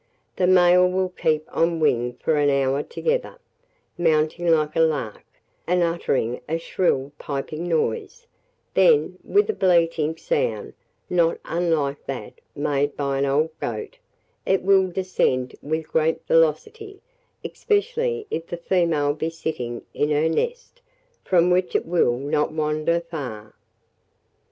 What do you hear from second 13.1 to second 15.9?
an old goat, it will descend with